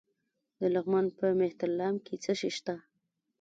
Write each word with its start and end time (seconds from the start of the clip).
د 0.59 0.61
لغمان 0.75 1.05
په 1.17 1.25
مهترلام 1.41 1.95
کې 2.05 2.15
څه 2.23 2.31
شی 2.39 2.51
شته؟ 2.57 2.75